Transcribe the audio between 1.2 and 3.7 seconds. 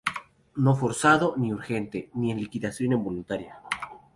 ni urgente, ni en liquidación involuntaria.